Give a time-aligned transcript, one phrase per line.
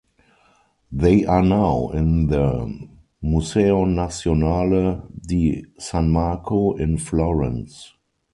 [0.91, 2.87] They are now in the
[3.21, 7.93] Museo nazionale di San Marco in Florence.